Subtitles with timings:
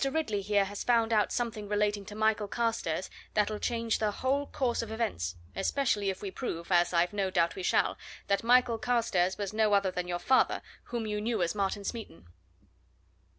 [0.03, 4.81] Ridley here has found out something relating to Michael Carstairs that'll change the whole course
[4.81, 5.35] of events!
[5.55, 9.73] especially if we prove, as I've no doubt we shall, that Michael Carstairs was no
[9.73, 12.25] other than your father, whom you knew as Martin Smeaton."